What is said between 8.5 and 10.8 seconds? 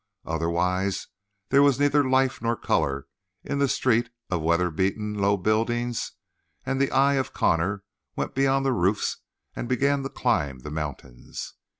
the roofs and began to climb the